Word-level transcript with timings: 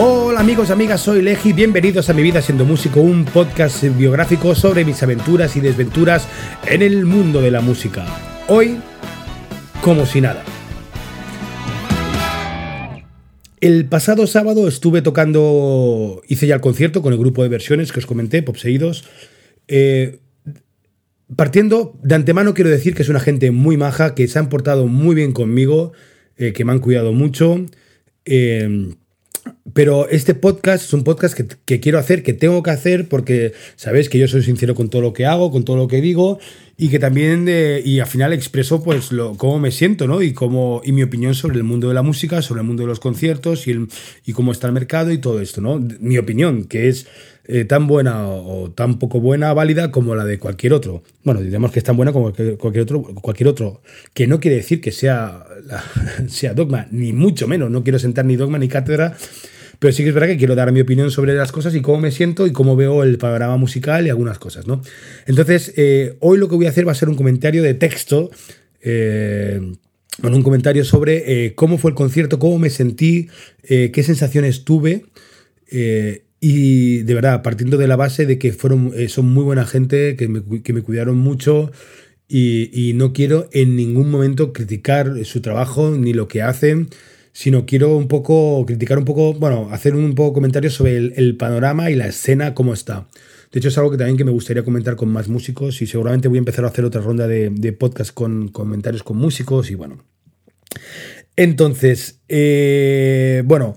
Hola 0.00 0.38
amigos, 0.38 0.70
amigas, 0.70 1.00
soy 1.00 1.22
Leji, 1.22 1.52
bienvenidos 1.52 2.08
a 2.08 2.14
Mi 2.14 2.22
Vida 2.22 2.40
Siendo 2.40 2.64
Músico, 2.64 3.00
un 3.00 3.24
podcast 3.24 3.82
biográfico 3.96 4.54
sobre 4.54 4.84
mis 4.84 5.02
aventuras 5.02 5.56
y 5.56 5.60
desventuras 5.60 6.28
en 6.68 6.82
el 6.82 7.04
mundo 7.04 7.42
de 7.42 7.50
la 7.50 7.60
música. 7.60 8.06
Hoy, 8.46 8.76
como 9.82 10.06
si 10.06 10.20
nada. 10.20 10.44
El 13.60 13.86
pasado 13.86 14.28
sábado 14.28 14.68
estuve 14.68 15.02
tocando, 15.02 16.22
hice 16.28 16.46
ya 16.46 16.54
el 16.54 16.60
concierto 16.60 17.02
con 17.02 17.12
el 17.12 17.18
grupo 17.18 17.42
de 17.42 17.48
versiones 17.48 17.90
que 17.90 17.98
os 17.98 18.06
comenté, 18.06 18.44
Popseídos. 18.44 19.04
Eh, 19.66 20.20
partiendo 21.34 21.98
de 22.04 22.14
antemano 22.14 22.54
quiero 22.54 22.70
decir 22.70 22.94
que 22.94 23.02
es 23.02 23.08
una 23.08 23.18
gente 23.18 23.50
muy 23.50 23.76
maja, 23.76 24.14
que 24.14 24.28
se 24.28 24.38
han 24.38 24.48
portado 24.48 24.86
muy 24.86 25.16
bien 25.16 25.32
conmigo, 25.32 25.90
eh, 26.36 26.52
que 26.52 26.64
me 26.64 26.70
han 26.70 26.78
cuidado 26.78 27.12
mucho. 27.12 27.66
Eh, 28.24 28.94
pero 29.72 30.08
este 30.08 30.34
podcast 30.34 30.84
es 30.84 30.92
un 30.92 31.04
podcast 31.04 31.38
que, 31.38 31.80
quiero 31.80 31.98
hacer, 31.98 32.22
que 32.22 32.32
tengo 32.32 32.62
que 32.62 32.70
hacer, 32.70 33.08
porque 33.08 33.52
sabéis 33.76 34.08
que 34.08 34.18
yo 34.18 34.28
soy 34.28 34.42
sincero 34.42 34.74
con 34.74 34.88
todo 34.88 35.02
lo 35.02 35.12
que 35.12 35.26
hago, 35.26 35.50
con 35.50 35.64
todo 35.64 35.76
lo 35.76 35.88
que 35.88 36.00
digo, 36.00 36.38
y 36.76 36.88
que 36.88 36.98
también, 36.98 37.46
eh, 37.48 37.82
y 37.84 38.00
al 38.00 38.06
final 38.06 38.32
expreso 38.32 38.82
pues 38.82 39.10
lo, 39.10 39.34
cómo 39.36 39.58
me 39.58 39.70
siento, 39.70 40.06
¿no? 40.06 40.22
Y, 40.22 40.32
cómo, 40.32 40.80
y 40.84 40.92
mi 40.92 41.02
opinión 41.02 41.34
sobre 41.34 41.56
el 41.56 41.64
mundo 41.64 41.88
de 41.88 41.94
la 41.94 42.02
música, 42.02 42.40
sobre 42.40 42.60
el 42.60 42.66
mundo 42.66 42.84
de 42.84 42.86
los 42.86 43.00
conciertos 43.00 43.66
y, 43.66 43.72
el, 43.72 43.88
y 44.24 44.32
cómo 44.32 44.52
está 44.52 44.68
el 44.68 44.72
mercado 44.72 45.10
y 45.10 45.18
todo 45.18 45.40
esto, 45.40 45.60
¿no? 45.60 45.80
Mi 46.00 46.18
opinión, 46.18 46.64
que 46.64 46.88
es 46.88 47.06
eh, 47.46 47.64
tan 47.64 47.86
buena 47.88 48.28
o, 48.28 48.70
tan 48.70 48.98
poco 48.98 49.20
buena, 49.20 49.52
válida 49.54 49.90
como 49.90 50.14
la 50.14 50.24
de 50.24 50.38
cualquier 50.38 50.72
otro. 50.72 51.02
Bueno, 51.24 51.40
diremos 51.40 51.72
que 51.72 51.80
es 51.80 51.84
tan 51.84 51.96
buena 51.96 52.12
como 52.12 52.32
cualquier 52.58 52.82
otro, 52.82 53.02
cualquier 53.02 53.48
otro 53.48 53.82
que 54.14 54.26
no 54.26 54.38
quiere 54.38 54.56
decir 54.56 54.80
que 54.80 54.92
sea, 54.92 55.44
sea 56.28 56.54
dogma, 56.54 56.86
ni 56.90 57.12
mucho 57.12 57.48
menos, 57.48 57.70
no 57.70 57.82
quiero 57.82 57.98
sentar 57.98 58.24
ni 58.24 58.36
dogma 58.36 58.58
ni 58.58 58.68
cátedra 58.68 59.16
pero 59.78 59.92
sí 59.92 60.02
que 60.02 60.08
es 60.08 60.14
verdad 60.14 60.28
que 60.28 60.36
quiero 60.36 60.54
dar 60.54 60.72
mi 60.72 60.80
opinión 60.80 61.10
sobre 61.10 61.34
las 61.34 61.52
cosas 61.52 61.74
y 61.74 61.82
cómo 61.82 62.00
me 62.00 62.10
siento 62.10 62.46
y 62.46 62.52
cómo 62.52 62.74
veo 62.74 63.02
el 63.04 63.16
panorama 63.18 63.56
musical 63.56 64.06
y 64.06 64.10
algunas 64.10 64.38
cosas, 64.38 64.66
¿no? 64.66 64.82
Entonces, 65.26 65.72
eh, 65.76 66.16
hoy 66.20 66.38
lo 66.38 66.48
que 66.48 66.56
voy 66.56 66.66
a 66.66 66.70
hacer 66.70 66.86
va 66.86 66.92
a 66.92 66.96
ser 66.96 67.08
un 67.08 67.14
comentario 67.14 67.62
de 67.62 67.74
texto. 67.74 68.30
Eh, 68.82 69.60
un 70.20 70.42
comentario 70.42 70.84
sobre 70.84 71.46
eh, 71.46 71.54
cómo 71.54 71.78
fue 71.78 71.92
el 71.92 71.94
concierto, 71.94 72.40
cómo 72.40 72.58
me 72.58 72.70
sentí, 72.70 73.28
qué 73.62 74.02
sensaciones 74.02 74.64
tuve. 74.64 75.04
y 76.40 77.02
de 77.02 77.14
verdad, 77.14 77.42
partiendo 77.42 77.76
de 77.76 77.86
la 77.86 77.94
base 77.94 78.26
de 78.26 78.36
que 78.36 78.52
fueron, 78.52 78.92
son 79.08 79.26
muy 79.32 79.44
buena 79.44 79.64
gente, 79.64 80.16
que 80.16 80.26
me, 80.26 80.62
que 80.62 80.72
me 80.72 80.82
cuidaron 80.82 81.18
mucho 81.18 81.70
y, 82.26 82.70
y, 82.72 82.94
no 82.94 83.12
quiero 83.12 83.48
en 83.52 83.76
ningún 83.76 84.10
momento 84.10 84.52
criticar 84.52 85.24
su 85.24 85.40
trabajo 85.40 85.92
ni 85.92 86.12
lo 86.12 86.26
que 86.26 86.42
hacen 86.42 86.88
sino 87.38 87.66
quiero 87.66 87.96
un 87.96 88.08
poco 88.08 88.66
criticar 88.66 88.98
un 88.98 89.04
poco, 89.04 89.32
bueno, 89.32 89.68
hacer 89.70 89.94
un 89.94 90.16
poco 90.16 90.32
comentarios 90.32 90.74
sobre 90.74 90.96
el, 90.96 91.36
panorama 91.36 91.88
y 91.88 91.94
la 91.94 92.08
escena, 92.08 92.52
cómo 92.52 92.74
está. 92.74 93.06
De 93.52 93.60
hecho, 93.60 93.68
es 93.68 93.78
algo 93.78 93.92
que 93.92 93.96
también 93.96 94.16
que 94.16 94.24
me 94.24 94.32
gustaría 94.32 94.64
comentar 94.64 94.96
con 94.96 95.08
más 95.08 95.28
músicos 95.28 95.80
y 95.80 95.86
seguramente 95.86 96.26
voy 96.26 96.38
a 96.38 96.40
empezar 96.40 96.64
a 96.64 96.68
hacer 96.68 96.84
otra 96.84 97.00
ronda 97.00 97.28
de, 97.28 97.72
podcast 97.78 98.12
con 98.12 98.48
comentarios 98.48 99.04
con 99.04 99.18
músicos 99.18 99.70
y 99.70 99.76
bueno. 99.76 100.02
Entonces, 101.36 102.18
eh, 102.26 103.44
bueno, 103.46 103.76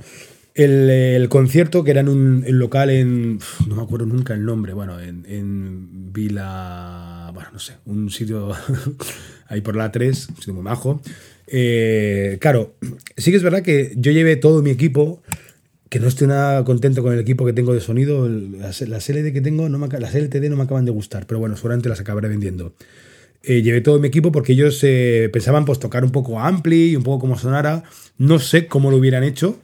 el, 0.55 1.27
concierto 1.29 1.83
que 1.83 1.91
era 1.91 2.01
en 2.01 2.09
un 2.09 2.43
local 2.47 2.89
en, 2.89 3.37
no 3.67 3.75
me 3.75 3.83
acuerdo 3.83 4.07
nunca 4.07 4.33
el 4.33 4.43
nombre, 4.43 4.73
bueno, 4.73 4.99
en, 4.99 5.23
en 5.27 6.11
Vila, 6.11 7.29
bueno, 7.31 7.49
no 7.53 7.59
sé, 7.59 7.73
un 7.85 8.09
sitio 8.09 8.53
ahí 9.49 9.61
por 9.61 9.75
la 9.75 9.91
3, 9.91 10.29
un 10.29 10.35
sitio 10.37 10.53
muy 10.55 10.63
majo. 10.63 10.99
Eh, 11.53 12.37
claro, 12.39 12.75
sí 13.17 13.29
que 13.29 13.37
es 13.37 13.43
verdad 13.43 13.61
que 13.61 13.91
yo 13.97 14.13
llevé 14.13 14.37
todo 14.37 14.61
mi 14.61 14.69
equipo, 14.69 15.21
que 15.89 15.99
no 15.99 16.07
estoy 16.07 16.27
nada 16.27 16.63
contento 16.63 17.03
con 17.03 17.11
el 17.11 17.19
equipo 17.19 17.45
que 17.45 17.51
tengo 17.51 17.73
de 17.73 17.81
sonido. 17.81 18.27
Las, 18.29 18.81
LD 18.81 19.33
que 19.33 19.41
tengo, 19.41 19.67
no 19.67 19.77
me, 19.77 19.87
las 19.99 20.15
LTD 20.15 20.49
no 20.49 20.55
me 20.55 20.63
acaban 20.63 20.85
de 20.85 20.91
gustar, 20.91 21.27
pero 21.27 21.39
bueno, 21.39 21.57
seguramente 21.57 21.89
las 21.89 21.99
acabaré 21.99 22.29
vendiendo. 22.29 22.73
Eh, 23.43 23.61
llevé 23.63 23.81
todo 23.81 23.99
mi 23.99 24.07
equipo 24.07 24.31
porque 24.31 24.53
ellos 24.53 24.79
eh, 24.83 25.29
pensaban 25.33 25.65
pues 25.65 25.79
tocar 25.79 26.05
un 26.05 26.11
poco 26.11 26.39
ampli 26.39 26.91
y 26.91 26.95
un 26.95 27.03
poco 27.03 27.19
como 27.19 27.37
sonara. 27.37 27.83
No 28.17 28.39
sé 28.39 28.67
cómo 28.67 28.89
lo 28.89 28.97
hubieran 28.97 29.23
hecho 29.23 29.59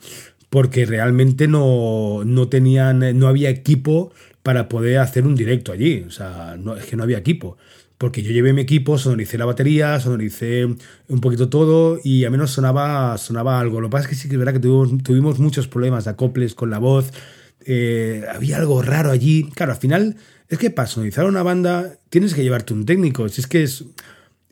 porque 0.50 0.86
realmente 0.86 1.48
no, 1.48 2.24
no 2.26 2.50
tenían, 2.50 3.18
no 3.18 3.28
había 3.28 3.50
equipo 3.50 4.12
para 4.44 4.68
poder 4.68 4.98
hacer 4.98 5.26
un 5.26 5.36
directo 5.36 5.72
allí. 5.72 6.04
O 6.06 6.12
sea, 6.12 6.58
es 6.78 6.86
que 6.86 6.98
no 6.98 7.04
había 7.04 7.20
equipo 7.20 7.58
porque 7.98 8.22
yo 8.22 8.32
llevé 8.32 8.54
mi 8.54 8.62
equipo, 8.62 8.98
sonoricé 8.98 9.38
la 9.38 9.46
batería, 9.46 10.00
sonoricé 10.00 10.66
un 10.66 11.22
poquito 11.22 11.50
todo 11.50 12.00
y 12.04 12.26
a 12.26 12.30
menos 12.30 12.52
sonaba, 12.52 13.18
sonaba 13.18 13.60
algo. 13.60 13.82
Lo 13.82 13.88
que 13.88 13.92
pasa 13.92 14.04
es 14.04 14.10
que 14.10 14.16
sí 14.16 14.30
que 14.30 14.36
es 14.36 14.40
verdad 14.40 14.54
que 14.54 14.60
tuvimos, 14.60 15.04
tuvimos 15.04 15.40
muchos 15.40 15.68
problemas 15.68 16.06
de 16.06 16.12
acoples 16.12 16.54
con 16.54 16.70
la 16.70 16.78
voz, 16.78 17.12
eh, 17.66 18.24
había 18.34 18.58
algo 18.58 18.82
raro 18.82 19.12
allí. 19.12 19.50
Claro, 19.56 19.72
al 19.72 19.80
final 19.80 20.16
es 20.48 20.60
que 20.60 20.70
para 20.70 20.88
sonorizar 20.88 21.26
una 21.26 21.44
banda 21.44 21.98
tienes 22.10 22.34
que 22.34 22.44
llevarte 22.44 22.74
un 22.74 22.86
técnico, 22.86 23.28
si 23.30 23.42
es 23.42 23.48
que 23.48 23.64
es... 23.64 23.86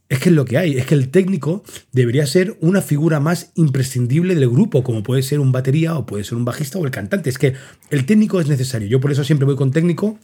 Es 0.07 0.19
que 0.19 0.29
es 0.29 0.35
lo 0.35 0.45
que 0.45 0.59
hay, 0.59 0.77
es 0.77 0.85
que 0.85 0.94
el 0.94 1.09
técnico 1.09 1.63
debería 1.91 2.27
ser 2.27 2.59
una 2.62 2.83
figura 2.83 3.19
más 3.19 3.50
imprescindible 3.56 4.35
del 4.35 4.47
grupo, 4.47 4.83
como 4.83 5.01
puede 5.01 5.23
ser 5.23 5.39
un 5.39 5.51
batería 5.51 5.97
o 5.97 6.06
puede 6.06 6.23
ser 6.23 6.38
un 6.38 6.45
bajista 6.45 6.77
o 6.77 6.85
el 6.85 6.91
cantante. 6.91 7.27
Es 7.31 7.39
que 7.39 7.56
el 7.89 8.06
técnico 8.06 8.39
es 8.39 8.47
necesario. 8.47 8.88
Yo 8.88 9.01
por 9.01 9.12
eso 9.12 9.23
siempre 9.23 9.47
voy 9.47 9.56
con 9.56 9.72
técnico, 9.72 10.19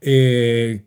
eh, 0.00 0.82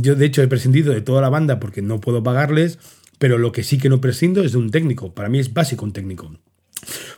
yo, 0.00 0.14
de 0.14 0.26
hecho, 0.26 0.42
he 0.42 0.48
prescindido 0.48 0.92
de 0.92 1.02
toda 1.02 1.20
la 1.20 1.28
banda 1.28 1.60
porque 1.60 1.82
no 1.82 2.00
puedo 2.00 2.22
pagarles, 2.22 2.78
pero 3.18 3.38
lo 3.38 3.52
que 3.52 3.62
sí 3.62 3.78
que 3.78 3.88
no 3.88 4.00
prescindo 4.00 4.42
es 4.42 4.52
de 4.52 4.58
un 4.58 4.70
técnico. 4.70 5.14
Para 5.14 5.28
mí 5.28 5.38
es 5.38 5.52
básico 5.52 5.84
un 5.84 5.92
técnico. 5.92 6.32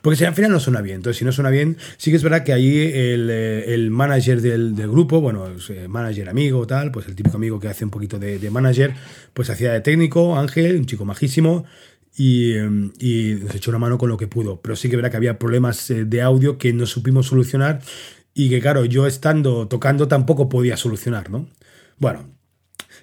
Porque 0.02 0.16
si 0.16 0.24
al 0.24 0.34
final 0.34 0.52
no 0.52 0.60
suena 0.60 0.80
bien, 0.80 0.96
entonces 0.96 1.18
si 1.18 1.24
no 1.24 1.32
suena 1.32 1.50
bien, 1.50 1.76
sí 1.96 2.10
que 2.10 2.16
es 2.16 2.22
verdad 2.22 2.44
que 2.44 2.52
ahí 2.52 2.78
el, 2.78 3.28
eh, 3.30 3.88
manager 3.90 4.40
del, 4.40 4.74
grupo, 4.88 5.20
bueno, 5.20 5.46
eh, 5.68 5.88
manager 5.88 6.28
amigo, 6.28 6.66
tal, 6.66 6.92
pues 6.92 7.08
el 7.08 7.16
típico 7.16 7.36
amigo 7.36 7.58
que 7.58 7.68
hace 7.68 7.84
un 7.84 7.90
poquito 7.90 8.18
de, 8.18 8.50
manager, 8.50 8.94
pues 9.34 9.50
hacía 9.50 9.72
de 9.72 9.80
técnico, 9.80 10.38
Ángel, 10.38 10.76
un 10.76 10.86
chico 10.86 11.04
majísimo, 11.04 11.64
y, 12.16 12.56
y, 12.56 13.38
nos 13.42 13.54
echó 13.54 13.70
una 13.70 13.78
mano 13.78 13.98
con 13.98 14.08
lo 14.08 14.16
que 14.16 14.26
pudo. 14.26 14.60
Pero 14.60 14.74
sí 14.74 14.88
que 14.88 14.96
verdad 14.96 15.10
que 15.10 15.16
había 15.16 15.38
problemas 15.38 15.86
de 15.88 16.22
audio 16.22 16.58
que 16.58 16.72
no 16.72 16.86
supimos 16.86 17.26
solucionar 17.26 17.80
y 18.38 18.48
que 18.48 18.60
claro, 18.60 18.84
yo 18.84 19.08
estando 19.08 19.66
tocando 19.66 20.06
tampoco 20.06 20.48
podía 20.48 20.76
solucionar, 20.76 21.28
¿no? 21.28 21.48
Bueno, 21.98 22.30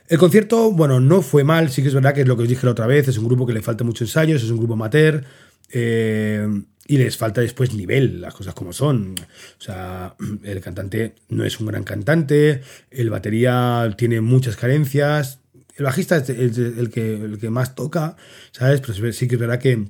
el 0.08 0.18
concierto, 0.18 0.72
bueno, 0.72 1.02
no 1.02 1.22
fue 1.22 1.44
mal, 1.44 1.70
sí 1.70 1.82
que 1.82 1.90
es 1.90 1.94
verdad 1.94 2.14
que 2.14 2.22
es 2.22 2.28
lo 2.28 2.38
que 2.38 2.44
os 2.44 2.50
dije 2.50 2.66
la 2.66 2.72
otra 2.72 2.88
vez, 2.88 3.10
es 3.10 3.18
un 3.18 3.26
grupo 3.26 3.46
que 3.46 3.52
le 3.52 3.62
falta 3.62 3.84
muchos 3.84 4.08
ensayos, 4.08 4.42
es 4.42 4.50
un 4.50 4.60
grupo 4.60 4.76
amateur, 4.76 5.26
eh, 5.74 6.48
y 6.88 6.98
les 6.98 7.18
falta 7.18 7.42
después 7.42 7.74
nivel, 7.74 8.22
las 8.22 8.34
cosas 8.34 8.54
como 8.54 8.72
son. 8.72 9.14
O 9.60 9.62
sea, 9.62 10.16
el 10.44 10.62
cantante 10.62 11.16
no 11.28 11.44
es 11.44 11.60
un 11.60 11.68
gran 11.68 11.84
cantante, 11.84 12.62
el 12.90 13.10
batería 13.10 13.94
tiene 13.98 14.22
muchas 14.22 14.56
carencias, 14.56 15.40
el 15.76 15.84
bajista 15.84 16.16
es 16.16 16.30
el, 16.30 16.90
que, 16.90 17.16
el 17.16 17.40
que 17.40 17.50
más 17.50 17.76
toca, 17.76 18.16
¿sabes? 18.54 18.80
Pero 18.80 19.12
sí 19.12 19.28
que 19.28 19.36
es 19.36 19.42
verdad 19.42 19.60
que... 19.60 19.84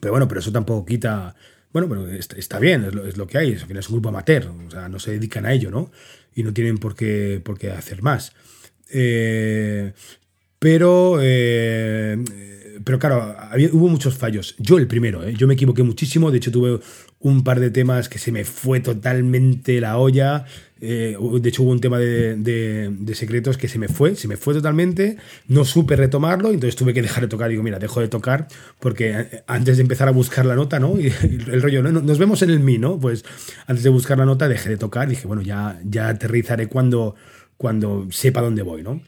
Pero 0.00 0.12
bueno, 0.12 0.28
pero 0.28 0.40
eso 0.40 0.52
tampoco 0.52 0.84
quita 0.84 1.34
bueno, 1.72 1.88
pero 1.88 2.06
está, 2.08 2.58
bien, 2.58 2.84
es 2.84 3.16
lo, 3.16 3.26
que 3.26 3.38
hay, 3.38 3.52
es, 3.52 3.62
es 3.68 3.88
un 3.88 3.94
grupo 3.94 4.10
amateur, 4.10 4.46
o 4.46 4.70
sea, 4.70 4.88
no 4.88 4.98
se 4.98 5.12
dedican 5.12 5.46
a 5.46 5.52
ello, 5.52 5.70
¿no? 5.70 5.90
Y 6.34 6.42
no 6.42 6.52
tienen 6.52 6.78
por 6.78 6.94
qué, 6.94 7.40
por 7.42 7.58
qué 7.58 7.70
hacer 7.70 8.02
más. 8.02 8.32
Eh, 8.90 9.92
pero, 10.58 11.18
eh, 11.20 12.16
pero 12.84 12.98
claro, 12.98 13.34
hubo 13.72 13.88
muchos 13.88 14.16
fallos. 14.16 14.54
Yo 14.58 14.78
el 14.78 14.86
primero, 14.86 15.24
¿eh? 15.24 15.34
yo 15.36 15.46
me 15.46 15.54
equivoqué 15.54 15.82
muchísimo, 15.82 16.30
de 16.30 16.38
hecho 16.38 16.50
tuve 16.50 16.80
un 17.20 17.44
par 17.44 17.60
de 17.60 17.70
temas 17.70 18.08
que 18.08 18.18
se 18.18 18.32
me 18.32 18.44
fue 18.44 18.80
totalmente 18.80 19.80
la 19.80 19.98
olla. 19.98 20.44
Eh, 20.80 21.16
de 21.40 21.48
hecho, 21.48 21.62
hubo 21.62 21.70
un 21.70 21.80
tema 21.80 21.98
de, 21.98 23.12
secretos 23.14 23.56
que 23.56 23.68
se 23.68 23.78
me 23.78 23.86
fue, 23.86 24.16
se 24.16 24.26
me 24.26 24.36
fue 24.36 24.54
totalmente. 24.54 25.16
No 25.46 25.64
supe 25.64 25.94
retomarlo, 25.94 26.50
entonces 26.50 26.74
tuve 26.74 26.92
que 26.92 27.02
dejar 27.02 27.22
de 27.22 27.28
tocar. 27.28 27.48
Digo, 27.50 27.62
mira, 27.62 27.78
dejo 27.78 28.00
de 28.00 28.08
tocar 28.08 28.48
porque 28.80 29.10
eh, 29.12 29.44
antes 29.46 29.76
de 29.76 29.82
empezar 29.82 30.08
a 30.08 30.10
buscar 30.10 30.44
la 30.44 30.56
nota, 30.56 30.80
¿no? 30.80 30.98
Y 31.00 31.06
el 31.06 31.62
rollo, 31.62 31.82
¿no? 31.82 31.92
Nos 31.92 32.18
vemos 32.18 32.42
en 32.42 32.50
el 32.50 32.60
mi, 32.60 32.78
¿no? 32.78 32.98
Pues 32.98 33.24
antes 33.66 33.84
de 33.84 33.90
buscar 33.90 34.18
la 34.18 34.24
nota 34.24 34.48
dejé 34.48 34.70
de 34.70 34.76
tocar. 34.76 35.08
Dije, 35.08 35.26
bueno, 35.26 35.42
ya, 35.42 35.80
ya 35.84 36.08
aterrizaré 36.08 36.66
cuando, 36.66 37.14
cuando 37.56 38.08
sepa 38.10 38.40
dónde 38.40 38.62
voy, 38.62 38.82
¿no? 38.82 39.00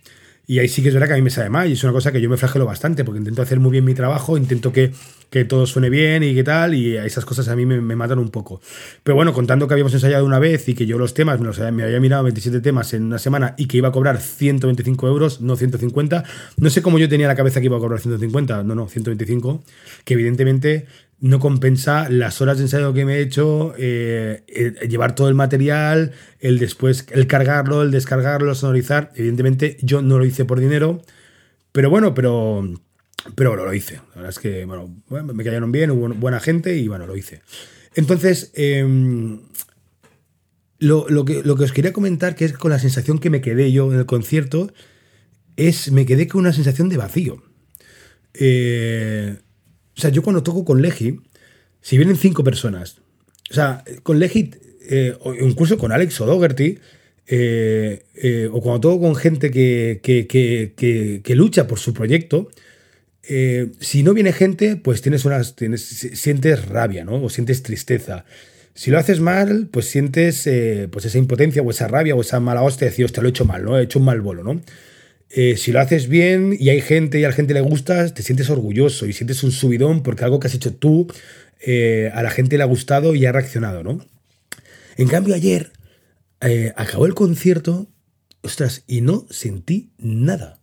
Y 0.47 0.59
ahí 0.59 0.69
sí 0.69 0.83
que 0.83 0.89
es 0.89 0.95
verdad 0.95 1.09
que 1.09 1.15
a 1.15 1.17
mí 1.17 1.23
me 1.23 1.31
sabe 1.31 1.49
mal 1.49 1.69
y 1.69 1.73
es 1.73 1.83
una 1.85 1.93
cosa 1.93 2.13
que 2.13 2.21
yo 2.21 2.29
me 2.29 2.37
flagelo 2.37 2.67
bastante 2.67 3.05
porque 3.05 3.19
intento 3.19 3.43
hacer 3.43 3.61
muy 3.61 3.71
bien 3.73 3.85
mi 3.85 3.95
trabajo, 3.95 4.37
intento 4.37 4.73
que, 4.73 4.93
que 5.35 5.45
todo 5.45 5.67
suene 5.67 5.91
bien 5.91 6.23
y 6.23 6.33
qué 6.33 6.45
tal, 6.45 6.75
y 6.75 6.97
esas 6.97 7.25
cosas 7.25 7.49
a 7.49 7.57
mí 7.57 7.67
me, 7.67 7.81
matan 7.81 8.21
un 8.21 8.29
poco. 8.29 8.61
Pero 9.03 9.17
bueno, 9.17 9.33
contando 9.33 9.67
que 9.67 9.75
habíamos 9.75 9.93
ensayado 9.93 10.25
una 10.25 10.39
vez 10.39 10.69
y 10.69 10.77
que 10.77 10.87
yo 10.87 10.97
los 10.97 11.13
temas, 11.13 11.41
me, 11.41 11.83
había 11.83 11.99
mirado 11.99 12.23
27 12.23 12.61
temas 12.61 12.95
en 12.95 13.03
una 13.03 13.19
semana 13.19 13.57
y 13.59 13.67
que 13.67 13.79
iba 13.79 13.89
a 13.89 13.91
cobrar 13.91 14.21
125 14.21 15.09
euros, 15.09 15.41
no 15.41 15.57
150, 15.57 16.23
no 16.59 16.71
sé 16.71 16.83
cómo 16.83 17.01
yo 17.01 17.09
tenía 17.09 17.27
la 17.27 17.35
cabeza 17.35 17.59
que 17.59 17.67
iba 17.67 17.77
a 17.77 17.81
cobrar 17.81 17.99
150, 17.99 18.63
no, 18.63 18.77
no, 18.77 18.87
125, 18.87 19.65
que 20.05 20.15
evidentemente 20.15 20.87
no 21.19 21.41
compensa 21.41 22.09
las 22.09 22.41
horas 22.41 22.59
de 22.59 22.65
ensayo 22.65 22.95
que 22.95 23.05
me 23.05 23.17
he 23.17 23.21
hecho, 23.21 23.75
eh, 23.77 24.45
llevar 24.89 25.17
todo 25.17 25.29
el 25.29 25.35
material, 25.35 26.13
el 26.39 26.61
después, 26.61 27.09
el 27.11 27.27
cargarlo, 27.27 27.83
el 27.83 27.91
descargarlo, 27.91 28.55
sonorizar. 28.55 29.11
Evidentemente, 29.17 29.79
yo 29.83 30.01
no 30.01 30.17
lo 30.17 30.27
hice 30.27 30.45
por 30.45 30.61
dinero, 30.61 31.03
pero 31.73 31.91
bueno, 31.91 32.15
pero, 32.15 32.63
pero 33.35 33.57
lo 33.57 33.73
hice. 33.75 33.97
La 33.97 34.23
verdad 34.23 34.31
es 34.31 34.39
que, 34.39 34.65
bueno, 34.65 35.03
me 35.09 35.45
cayeron 35.45 35.73
bien, 35.73 35.91
hubo 35.91 36.09
buena 36.15 36.41
gente 36.41 36.77
y 36.77 36.89
bueno, 36.89 37.07
lo 37.07 37.17
hice. 37.17 37.43
Entonces, 37.95 38.51
em, 38.55 39.41
lo, 40.79 41.25
que, 41.25 41.43
lo 41.43 41.57
que 41.57 41.65
os 41.65 41.73
quería 41.73 41.93
comentar, 41.93 42.35
que 42.35 42.45
es 42.45 42.53
con 42.53 42.71
la 42.71 42.79
sensación 42.79 43.19
que 43.19 43.31
me 43.31 43.41
quedé 43.41 43.73
yo 43.73 43.93
en 43.93 43.99
el 43.99 44.07
concierto, 44.07 44.73
es 45.57 45.93
me 45.93 46.07
quedé 46.07 46.27
con 46.29 46.41
una 46.41 46.53
sensación 46.53 46.89
de 46.89 46.97
vacío. 46.97 47.43
Eh, 48.35 49.37
o 49.97 50.01
sea, 50.01 50.11
yo 50.11 50.23
cuando 50.23 50.43
toco 50.43 50.65
con 50.65 50.83
Legi, 50.83 51.21
si 51.81 51.97
vienen 51.97 52.17
cinco 52.17 52.43
personas, 52.43 52.99
o 53.51 53.55
sea, 53.55 53.85
con 54.03 54.19
Legi, 54.19 54.51
eh, 54.89 55.17
incluso 55.41 55.79
con 55.79 55.93
Alex 55.93 56.21
o 56.21 56.27
Dougherty, 56.27 56.79
eh, 57.27 58.05
eh, 58.15 58.49
o 58.53 58.61
cuando 58.61 58.81
toco 58.81 59.01
con 59.01 59.15
gente 59.15 59.51
que, 59.51 60.01
que, 60.03 61.35
lucha 61.35 61.67
por 61.67 61.79
su 61.79 61.95
proyecto, 61.95 62.51
si 63.81 64.03
no 64.03 64.15
viene 64.15 64.33
gente, 64.33 64.77
pues 64.77 65.01
tienes 65.01 65.25
unas, 65.25 65.55
sientes 65.77 66.67
rabia, 66.67 67.05
¿no? 67.05 67.23
O 67.23 67.31
sientes 67.31 67.63
tristeza. 67.63 68.25
Si 68.75 68.91
lo 68.91 68.99
haces 68.99 69.21
mal, 69.21 69.69
pues 69.71 69.87
sientes 69.87 70.49
pues 70.91 71.05
esa 71.05 71.19
impotencia 71.19 71.63
o 71.63 71.71
esa 71.71 71.89
rabia 71.89 72.15
o 72.15 72.21
esa 72.21 72.41
mala 72.41 72.63
hostia 72.63 72.87
de 72.87 72.91
decir, 72.91 73.05
hostia, 73.05 73.23
lo 73.23 73.29
he 73.29 73.31
hecho 73.31 73.45
mal, 73.45 73.65
¿no? 73.65 73.79
He 73.79 73.85
hecho 73.85 73.99
un 73.99 74.05
mal 74.05 74.21
bolo, 74.21 74.45
¿no? 74.45 74.61
Eh, 75.37 75.57
si 75.57 75.73
lo 75.73 75.81
haces 75.81 76.07
bien 76.07 76.57
y 76.59 76.69
hay 76.69 76.81
gente 76.81 77.19
y 77.19 77.25
a 77.25 77.29
la 77.29 77.35
gente 77.35 77.55
le 77.55 77.61
gusta, 77.61 78.15
te 78.15 78.23
sientes 78.23 78.51
orgulloso 78.51 79.07
y 79.07 79.13
sientes 79.13 79.43
un 79.43 79.51
subidón 79.51 80.05
porque 80.05 80.23
algo 80.23 80.39
que 80.39 80.47
has 80.47 80.55
hecho 80.55 80.73
tú 80.73 81.09
eh, 81.61 82.09
a 82.15 82.23
la 82.23 82.31
gente 82.31 82.57
le 82.57 82.63
ha 82.63 82.67
gustado 82.67 83.17
y 83.17 83.27
ha 83.27 83.33
reaccionado, 83.33 83.83
¿no? 83.83 84.07
En 84.97 85.09
cambio, 85.09 85.35
ayer 85.35 85.73
eh, 86.41 86.73
acabó 86.77 87.07
el 87.07 87.15
concierto, 87.15 87.89
ostras, 88.43 88.85
y 88.87 89.01
no 89.01 89.27
sentí 89.29 89.91
nada. 89.99 90.61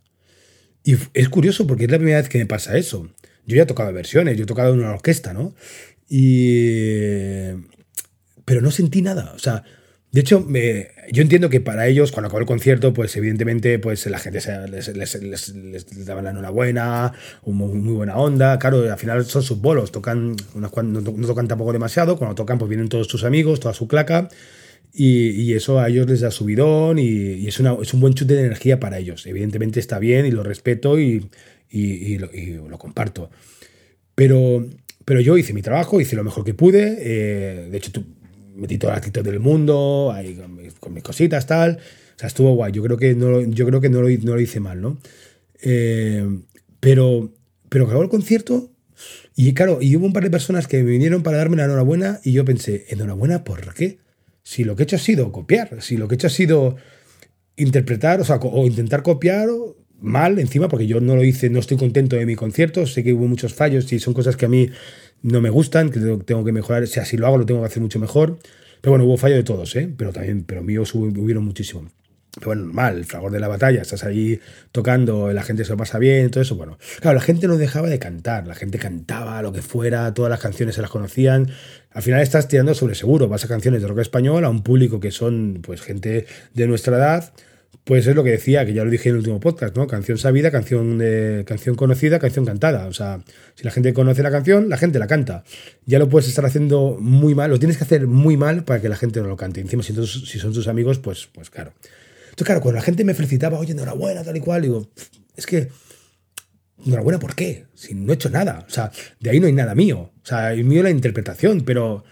Y 0.84 0.98
es 1.14 1.30
curioso 1.30 1.68
porque 1.68 1.86
es 1.86 1.92
la 1.92 1.98
primera 1.98 2.18
vez 2.20 2.30
que 2.30 2.40
me 2.40 2.46
pasa 2.46 2.78
eso. 2.78 3.10
Yo 3.46 3.56
ya 3.56 3.64
he 3.64 3.66
tocado 3.66 3.92
versiones, 3.94 4.38
yo 4.38 4.44
he 4.44 4.48
tocado 4.48 4.74
en 4.74 4.80
una 4.80 4.92
orquesta, 4.94 5.34
¿no? 5.34 5.54
Y... 6.10 7.52
Pero 8.46 8.62
no 8.62 8.72
sentí 8.72 9.02
nada. 9.02 9.34
O 9.36 9.40
sea, 9.40 9.64
de 10.12 10.20
hecho, 10.20 10.46
yo 11.12 11.22
entiendo 11.22 11.50
que 11.50 11.62
para 11.62 11.88
ellos, 11.88 12.12
cuando 12.12 12.28
acabó 12.28 12.42
el 12.42 12.46
concierto, 12.46 12.94
pues 12.94 13.16
evidentemente 13.16 13.80
pues 13.80 14.06
la 14.08 14.20
gente 14.20 14.42
les, 14.70 15.24
les, 15.24 16.06
daba 16.06 16.22
la 16.22 16.32
enhorabuena, 16.32 17.14
muy, 17.46 17.80
muy, 17.80 17.94
buena 17.94 18.18
onda. 18.18 18.60
Claro, 18.60 18.92
al 18.92 19.00
final 19.00 19.24
son 19.26 19.42
sus 19.42 19.62
bolos, 19.62 19.94
tocan, 19.94 20.36
no, 20.54 20.70
tocan 20.70 21.48
tampoco 21.48 21.72
demasiado, 21.72 22.18
cuando 22.18 22.36
tocan 22.36 22.58
pues 22.58 22.68
vienen 22.68 22.90
todos 22.90 23.08
sus 23.08 23.24
amigos, 23.24 23.62
toda 23.62 23.74
su 23.74 23.88
claca, 23.88 24.28
y, 24.94 25.54
eso 25.54 25.80
a 25.80 25.90
ellos 25.90 26.08
les 26.08 26.22
da 26.22 26.32
subidón 26.32 27.00
y, 27.00 27.48
es, 27.48 27.60
una, 27.60 27.76
es 27.82 27.94
un 27.94 28.02
buen 28.02 28.14
chute 28.14 28.36
de 28.36 28.46
energía 28.46 28.80
para 28.80 29.00
ellos. 29.00 29.26
Evidentemente 29.26 29.80
está 29.80 30.00
bien 30.00 30.26
y 30.26 30.32
lo 30.32 30.44
respeto 30.44 31.00
y, 31.00 31.30
lo, 31.72 32.68
lo, 32.68 32.78
comparto. 32.78 33.30
Pero, 34.16 34.68
pero 35.06 35.22
yo 35.22 35.38
hice 35.38 35.54
mi 35.54 35.62
trabajo, 35.62 36.02
hice 36.02 36.16
lo 36.16 36.24
mejor 36.24 36.44
que 36.44 36.54
pude. 36.54 36.98
Eh, 37.00 37.70
de 37.72 37.78
hecho, 37.78 37.92
metí 38.56 38.78
toda 38.78 38.94
la 38.94 39.00
actitud 39.00 39.24
del 39.24 39.40
mundo, 39.40 40.12
ahí 40.14 40.38
con, 40.80 40.94
mis 40.94 41.04
cositas, 41.04 41.48
tal. 41.48 41.80
O 42.16 42.20
sea, 42.20 42.28
estuvo 42.28 42.54
guay. 42.56 42.72
Yo 42.72 42.84
creo 42.84 42.98
que 42.98 43.16
no, 43.16 43.42
yo 43.42 43.66
creo 43.66 43.82
que 43.82 43.90
no, 43.90 44.02
lo, 44.02 44.10
no 44.10 44.36
lo 44.36 44.42
hice 44.42 44.60
mal, 44.60 44.82
¿no? 44.82 44.98
Eh, 45.64 46.26
pero, 46.80 47.32
pero 47.70 47.86
acabó 47.86 48.04
el 48.04 48.10
concierto 48.10 48.72
y 49.36 49.54
claro, 49.54 49.80
y 49.82 49.96
hubo 49.96 50.06
un 50.06 50.14
par 50.14 50.24
de 50.24 50.30
personas 50.30 50.68
que 50.68 50.84
me 50.84 50.92
vinieron 50.92 51.24
para 51.24 51.38
darme 51.38 51.56
la 51.58 51.66
enhorabuena 51.66 52.20
y 52.24 52.34
yo 52.34 52.44
pensé, 52.46 52.86
¿enhorabuena 52.90 53.44
por 53.44 53.74
qué? 53.74 54.00
Si 54.44 54.64
lo 54.64 54.76
que 54.76 54.84
he 54.84 54.86
hecho 54.86 54.96
ha 54.96 55.00
sido 55.00 55.32
copiar, 55.32 55.82
si 55.82 55.98
lo 55.98 56.08
que 56.08 56.16
he 56.16 56.18
hecho 56.18 56.28
ha 56.28 56.32
sido 56.32 56.78
interpretar, 57.56 58.22
o 58.22 58.24
sea, 58.24 58.38
o 58.38 58.66
intentar 58.66 59.04
copiar 59.04 59.48
mal 60.00 60.40
encima, 60.40 60.68
porque 60.68 60.88
yo 60.88 61.00
no 61.00 61.16
lo 61.16 61.24
hice, 61.24 61.50
no 61.50 61.60
estoy 61.60 61.78
contento 61.78 62.16
de 62.16 62.26
mi 62.26 62.36
concierto, 62.36 62.88
sé 62.88 63.04
que 63.04 63.14
hubo 63.14 63.28
muchos 63.28 63.54
fallos 63.54 63.92
y 63.94 64.00
son 64.00 64.14
cosas 64.14 64.36
que 64.36 64.46
a 64.46 64.50
mí 64.50 64.70
no 65.22 65.42
me 65.42 65.50
gustan, 65.50 65.92
que 65.92 66.00
tengo 66.00 66.44
que 66.44 66.52
mejorar. 66.52 66.84
O 66.84 66.88
sea, 66.88 67.06
si 67.06 67.18
lo 67.18 67.28
hago, 67.28 67.38
lo 67.38 67.46
tengo 67.46 67.62
que 67.62 67.68
hacer 67.68 67.82
mucho 67.82 68.00
mejor. 68.00 68.40
Pero 68.82 68.92
bueno, 68.94 69.06
hubo 69.06 69.18
fallo 69.18 69.36
de 69.36 69.44
todos, 69.44 69.76
¿eh? 69.76 69.94
Pero 69.96 70.12
también, 70.12 70.44
pero 70.44 70.64
míos 70.64 70.96
hubieron 70.96 71.46
muchísimo. 71.46 71.88
Bueno, 72.46 72.64
normal, 72.64 72.98
el 72.98 73.06
fragor 73.06 73.32
de 73.32 73.42
la 73.42 73.50
batalla, 73.50 73.82
estás 73.82 74.06
ahí 74.06 74.40
tocando, 74.72 75.34
la 75.34 75.44
gente 75.44 75.66
se 75.66 75.72
lo 75.72 75.78
pasa 75.78 76.00
bien, 76.00 76.32
todo 76.32 76.42
eso, 76.42 76.56
bueno. 76.56 76.78
Claro, 77.02 77.16
la 77.16 77.22
gente 77.22 77.46
no 77.48 77.58
dejaba 77.58 77.90
de 77.90 78.00
cantar, 78.00 78.48
la 78.48 78.56
gente 78.56 78.80
cantaba 78.80 79.42
lo 79.42 79.52
que 79.52 79.62
fuera, 79.62 80.14
todas 80.14 80.30
las 80.30 80.40
canciones 80.40 80.76
se 80.76 80.82
las 80.82 80.90
conocían. 80.90 81.52
Al 81.92 82.02
final 82.04 82.22
estás 82.22 82.48
tirando 82.48 82.74
sobre 82.74 82.96
seguro, 82.96 83.28
vas 83.28 83.44
a 83.44 83.50
canciones 83.50 83.82
de 83.82 83.88
rock 83.90 84.00
español, 84.00 84.46
a 84.46 84.50
un 84.50 84.64
público 84.64 85.02
que 85.02 85.12
son 85.12 85.60
pues 85.62 85.82
gente 85.82 86.26
de 86.54 86.68
nuestra 86.68 86.96
edad, 86.96 87.34
pues 87.84 88.08
es 88.08 88.16
lo 88.16 88.24
que 88.24 88.32
decía, 88.32 88.66
que 88.66 88.74
ya 88.74 88.86
lo 88.86 88.92
dije 88.92 89.10
en 89.10 89.16
el 89.16 89.20
último 89.20 89.42
podcast, 89.42 89.76
¿no? 89.76 89.88
Canción 89.88 90.18
sabida, 90.18 90.52
canción, 90.52 91.00
de, 91.00 91.44
canción 91.46 91.76
conocida, 91.76 92.20
canción 92.20 92.46
cantada. 92.46 92.88
O 92.88 92.94
sea, 92.94 93.22
si 93.56 93.66
la 93.66 93.72
gente 93.72 93.94
conoce 93.94 94.24
la 94.24 94.32
canción, 94.32 94.70
la 94.70 94.78
gente 94.78 95.00
la 95.00 95.08
canta. 95.08 95.44
Ya 95.86 96.00
lo 96.00 96.08
puedes 96.08 96.30
estar 96.30 96.46
haciendo 96.46 96.98
muy 96.98 97.36
mal, 97.36 97.50
lo 97.50 97.60
tienes 97.60 97.78
que 97.78 97.84
hacer 97.84 98.08
muy 98.08 98.38
mal 98.38 98.64
para 98.64 98.82
que 98.82 98.88
la 98.88 98.96
gente 98.96 99.20
no 99.20 99.28
lo 99.28 99.36
cante. 99.36 99.60
Encima, 99.60 99.84
si, 99.84 99.94
si 100.06 100.40
son 100.40 100.54
tus 100.54 100.70
amigos, 100.70 101.00
pues, 101.00 101.28
pues 101.34 101.50
claro. 101.50 101.74
Claro, 102.46 102.62
cuando 102.62 102.80
la 102.80 102.86
gente 102.86 103.04
me 103.04 103.14
felicitaba, 103.14 103.60
oye, 103.60 103.74
enhorabuena, 103.74 104.24
tal 104.24 104.38
y 104.38 104.40
cual, 104.40 104.62
digo, 104.62 104.88
es 105.36 105.46
que, 105.46 105.70
enhorabuena, 106.86 107.20
¿por 107.20 107.36
qué? 107.36 107.66
Si 107.74 107.94
no 107.94 108.12
he 108.12 108.16
hecho 108.16 108.30
nada. 108.30 108.66
O 108.68 108.70
sea, 108.72 108.92
de 109.20 109.30
ahí 109.30 109.40
no 109.40 109.48
hay 109.48 109.54
nada 109.54 109.76
mío. 109.76 110.12
O 110.24 110.26
sea, 110.26 110.48
hay 110.48 110.64
mío 110.64 110.84
la 110.84 110.90
interpretación, 110.90 111.62
pero, 111.62 112.04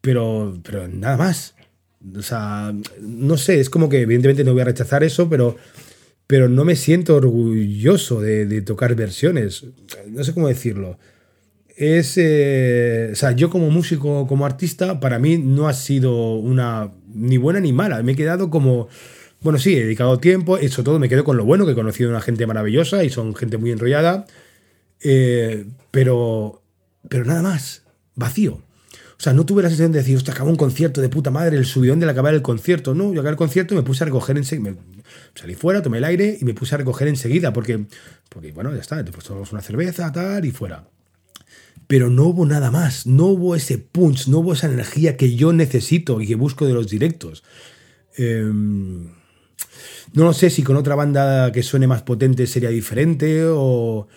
pero, 0.00 0.58
pero 0.62 0.88
nada 0.88 1.16
más. 1.16 1.54
O 2.16 2.22
sea, 2.22 2.74
no 3.00 3.36
sé, 3.36 3.60
es 3.60 3.68
como 3.68 3.88
que 3.88 4.00
evidentemente 4.00 4.44
no 4.44 4.52
voy 4.52 4.62
a 4.62 4.66
rechazar 4.66 5.04
eso, 5.04 5.28
pero, 5.28 5.56
pero 6.26 6.48
no 6.48 6.64
me 6.64 6.76
siento 6.76 7.16
orgulloso 7.16 8.20
de, 8.20 8.62
tocar 8.62 8.94
versiones. 8.94 9.64
No 10.08 10.24
sé 10.24 10.32
cómo 10.32 10.48
decirlo. 10.48 10.98
Es, 11.76 12.14
eh, 12.16 13.10
o 13.12 13.14
sea, 13.14 13.32
yo 13.32 13.48
como 13.48 13.70
músico, 13.70 14.26
como 14.26 14.44
artista, 14.44 15.00
para 15.00 15.18
mí 15.18 15.38
no 15.38 15.66
ha 15.66 15.72
sido 15.72 16.34
una 16.34 16.92
ni 17.12 17.38
buena 17.38 17.60
ni 17.60 17.72
mala. 17.72 18.02
Me 18.02 18.12
he 18.12 18.16
quedado 18.16 18.50
como, 18.50 18.88
bueno, 19.42 19.58
sí, 19.58 19.76
he 19.76 19.84
dedicado 19.84 20.18
tiempo, 20.18 20.58
eso 20.58 20.84
todo 20.84 20.98
me 20.98 21.08
quedo 21.08 21.24
con 21.24 21.36
lo 21.36 21.44
bueno, 21.44 21.64
que 21.66 21.72
he 21.72 21.74
conocido 21.74 22.10
a 22.10 22.12
una 22.12 22.20
gente 22.20 22.46
maravillosa 22.46 23.04
y 23.04 23.10
son 23.10 23.34
gente 23.34 23.56
muy 23.56 23.70
enrollada, 23.70 24.26
eh, 25.02 25.66
pero, 25.90 26.62
pero 27.08 27.24
nada 27.24 27.42
más, 27.42 27.82
vacío. 28.14 28.62
O 29.20 29.22
sea, 29.22 29.34
no 29.34 29.44
tuve 29.44 29.62
la 29.62 29.68
sensación 29.68 29.92
de 29.92 29.98
decir, 29.98 30.16
hostia, 30.16 30.32
acabó 30.32 30.48
un 30.48 30.56
concierto 30.56 31.02
de 31.02 31.10
puta 31.10 31.30
madre, 31.30 31.58
el 31.58 31.66
subidón 31.66 32.00
de 32.00 32.08
acabar 32.08 32.32
el 32.32 32.40
concierto. 32.40 32.94
No, 32.94 33.12
yo 33.12 33.20
acabé 33.20 33.32
el 33.32 33.36
concierto 33.36 33.74
y 33.74 33.76
me 33.76 33.82
puse 33.82 34.02
a 34.02 34.06
recoger 34.06 34.38
enseguida. 34.38 34.74
Salí 35.34 35.54
fuera, 35.54 35.82
tomé 35.82 35.98
el 35.98 36.04
aire 36.04 36.38
y 36.40 36.44
me 36.46 36.54
puse 36.54 36.74
a 36.74 36.78
recoger 36.78 37.06
enseguida 37.06 37.52
porque, 37.52 37.84
porque 38.30 38.52
bueno, 38.52 38.74
ya 38.74 38.80
está, 38.80 39.04
te 39.04 39.10
tomamos 39.10 39.52
una 39.52 39.60
cerveza, 39.60 40.10
tal, 40.10 40.46
y 40.46 40.52
fuera. 40.52 40.88
Pero 41.86 42.08
no 42.08 42.24
hubo 42.24 42.46
nada 42.46 42.70
más, 42.70 43.06
no 43.06 43.26
hubo 43.26 43.54
ese 43.54 43.76
punch, 43.76 44.28
no 44.28 44.38
hubo 44.38 44.54
esa 44.54 44.68
energía 44.68 45.18
que 45.18 45.36
yo 45.36 45.52
necesito 45.52 46.22
y 46.22 46.26
que 46.26 46.34
busco 46.34 46.64
de 46.64 46.72
los 46.72 46.88
directos. 46.88 47.44
Em, 48.16 49.19
no 50.12 50.32
sé 50.32 50.50
si 50.50 50.62
con 50.62 50.76
otra 50.76 50.94
banda 50.94 51.52
que 51.52 51.62
suene 51.62 51.86
más 51.86 52.02
potente 52.02 52.46
sería 52.46 52.70
diferente 52.70 53.44
o... 53.46 54.08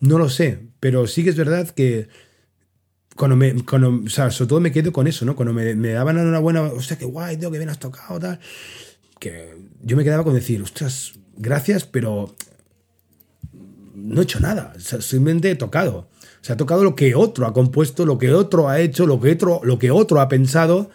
No 0.00 0.18
lo 0.18 0.28
sé, 0.28 0.58
pero 0.80 1.06
sí 1.06 1.22
que 1.22 1.30
es 1.30 1.36
verdad 1.36 1.70
que 1.70 2.08
cuando 3.14 3.36
me, 3.36 3.52
o 3.52 4.08
sea, 4.08 4.32
sobre 4.32 4.48
todo 4.48 4.60
me 4.60 4.72
quedo 4.72 4.92
con 4.92 5.06
eso, 5.06 5.24
¿no? 5.24 5.36
Cuando 5.36 5.52
me, 5.52 5.76
me 5.76 5.90
daban 5.90 6.18
una 6.18 6.40
buena, 6.40 6.62
o 6.62 6.80
sea, 6.80 6.98
qué 6.98 7.04
guay, 7.04 7.36
que 7.36 7.48
bien 7.48 7.68
has 7.68 7.78
tocado, 7.78 8.18
tal. 8.18 8.40
Que 9.20 9.54
yo 9.80 9.96
me 9.96 10.02
quedaba 10.02 10.24
con 10.24 10.34
decir, 10.34 10.60
ostras, 10.60 11.12
gracias, 11.36 11.84
pero 11.84 12.34
no 13.94 14.20
he 14.20 14.24
hecho 14.24 14.40
nada. 14.40 14.72
Simplemente 14.78 15.50
he 15.50 15.54
tocado. 15.54 16.08
O 16.40 16.44
sea, 16.44 16.54
he 16.54 16.58
tocado 16.58 16.82
lo 16.82 16.96
que 16.96 17.14
otro 17.14 17.46
ha 17.46 17.52
compuesto, 17.52 18.04
lo 18.04 18.18
que 18.18 18.32
otro 18.32 18.68
ha 18.68 18.80
hecho, 18.80 19.06
lo 19.06 19.20
que 19.20 19.30
otro, 19.30 19.60
lo 19.62 19.78
que 19.78 19.90
otro 19.90 20.20
ha 20.20 20.28
pensado. 20.28 20.90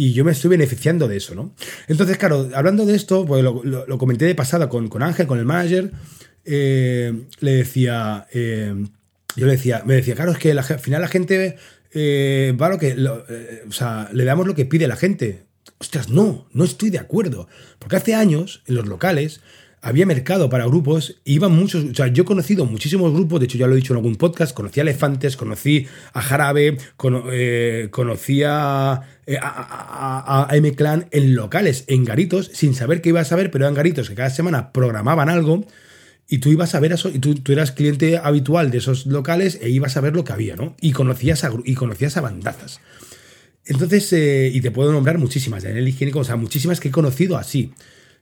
Y 0.00 0.12
yo 0.12 0.24
me 0.24 0.30
estoy 0.30 0.50
beneficiando 0.50 1.08
de 1.08 1.16
eso, 1.16 1.34
¿no? 1.34 1.52
Entonces, 1.88 2.18
claro, 2.18 2.48
hablando 2.54 2.86
de 2.86 2.94
esto, 2.94 3.26
pues 3.26 3.42
lo, 3.42 3.98
comenté 3.98 4.26
de 4.26 4.36
pasada 4.36 4.68
con, 4.68 4.88
con 4.88 5.02
Ángel, 5.02 5.26
con 5.26 5.40
el 5.40 5.44
manager. 5.44 5.90
Eh, 6.44 7.12
le 7.40 7.50
decía. 7.50 8.28
Eh, 8.32 8.72
yo 9.34 9.46
le 9.46 9.52
decía, 9.52 9.82
me 9.84 9.94
decía, 9.94 10.14
claro, 10.14 10.30
es 10.30 10.38
que 10.38 10.52
al 10.52 10.78
final 10.78 11.00
la 11.00 11.08
gente 11.08 11.56
eh, 11.92 12.56
va 12.60 12.68
lo 12.68 12.78
que. 12.78 12.94
Eh, 12.96 13.64
o 13.68 13.72
sea, 13.72 14.08
le 14.12 14.24
damos 14.24 14.46
lo 14.46 14.54
que 14.54 14.66
pide 14.66 14.86
la 14.86 14.94
gente. 14.94 15.46
Ostras, 15.78 16.08
no, 16.08 16.46
no 16.52 16.62
estoy 16.62 16.90
de 16.90 17.00
acuerdo. 17.00 17.48
Porque 17.80 17.96
hace 17.96 18.14
años, 18.14 18.62
en 18.66 18.76
los 18.76 18.86
locales, 18.86 19.40
había 19.80 20.06
mercado 20.06 20.48
para 20.48 20.66
grupos, 20.66 21.16
iban 21.24 21.52
muchos, 21.52 21.84
o 21.84 21.94
sea, 21.94 22.08
yo 22.08 22.22
he 22.22 22.26
conocido 22.26 22.64
muchísimos 22.64 23.12
grupos, 23.12 23.40
de 23.40 23.46
hecho 23.46 23.58
ya 23.58 23.66
lo 23.66 23.74
he 23.74 23.76
dicho 23.76 23.92
en 23.92 23.98
algún 23.98 24.16
podcast, 24.16 24.54
conocí 24.54 24.80
a 24.80 24.82
Elefantes, 24.82 25.36
conocí 25.36 25.86
a 26.12 26.20
Jarabe, 26.20 26.78
eh, 27.32 27.88
conocí 27.90 28.42
a, 28.44 29.02
a, 29.40 30.48
M-Clan 30.52 31.06
en 31.10 31.34
locales, 31.34 31.84
en 31.86 32.04
garitos, 32.04 32.50
sin 32.52 32.74
saber 32.74 33.00
qué 33.00 33.10
iba 33.10 33.20
a 33.20 33.24
saber, 33.24 33.50
pero 33.50 33.64
eran 33.64 33.74
garitos 33.74 34.08
que 34.08 34.14
cada 34.14 34.30
semana 34.30 34.72
programaban 34.72 35.28
algo 35.28 35.66
y 36.28 36.38
tú 36.38 36.50
ibas 36.50 36.74
a 36.74 36.80
ver 36.80 36.92
eso, 36.92 37.08
y 37.08 37.18
tú, 37.18 37.52
eras 37.52 37.72
cliente 37.72 38.18
habitual 38.18 38.70
de 38.70 38.78
esos 38.78 39.06
locales 39.06 39.58
e 39.62 39.70
ibas 39.70 39.96
a 39.96 40.02
ver 40.02 40.14
lo 40.14 40.24
que 40.24 40.32
había, 40.32 40.56
¿no? 40.56 40.76
Y 40.80 40.92
conocías 40.92 41.42
a, 41.44 41.52
y 41.64 41.74
conocías 41.74 42.18
a 42.18 42.20
bandazas. 42.20 42.80
Entonces, 43.64 44.12
eh, 44.12 44.50
y 44.52 44.60
te 44.60 44.70
puedo 44.70 44.92
nombrar 44.92 45.18
muchísimas, 45.18 45.62
de 45.62 45.70
el 45.70 45.88
higiénico, 45.88 46.18
o 46.18 46.24
sea, 46.24 46.36
muchísimas 46.36 46.80
que 46.80 46.88
he 46.88 46.90
conocido 46.90 47.38
así, 47.38 47.72